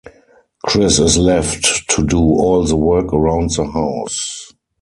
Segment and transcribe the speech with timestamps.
[0.65, 4.51] Chris is left to do all the work around the house.